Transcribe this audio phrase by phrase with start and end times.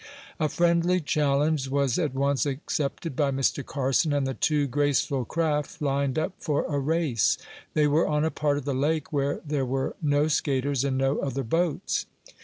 [0.39, 3.63] A friendly challenge was at once accepted by Mr.
[3.63, 7.37] Carson, and the two graceful craft lined up for a race.
[7.75, 11.19] They were on a part of the lake where there were no skaters and no
[11.19, 12.07] other boats.